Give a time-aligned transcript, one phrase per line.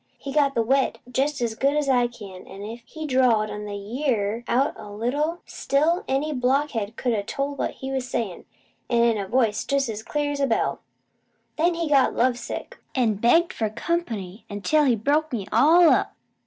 [0.17, 3.53] He got the `wet' jest as good as I can, an', if he drawed the
[3.53, 8.45] `ye ar' out a little, still any blockhead could a told what he was sayin',
[8.89, 10.79] an' in a voice pretty an' clear as a bell.
[11.55, 16.15] Then he got love sick, an' begged for comp'ny until he broke me all up.